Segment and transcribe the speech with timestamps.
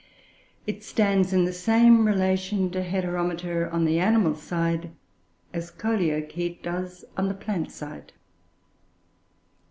[0.65, 4.89] It stands in the same relation to Heteromita on the animal side,
[5.53, 8.11] as Coleochaete does on the plant side.